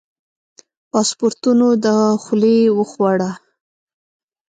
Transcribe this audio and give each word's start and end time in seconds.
پاسپورتونو 0.91 1.67
دخولي 1.85 2.57
وخوړه. 2.77 3.31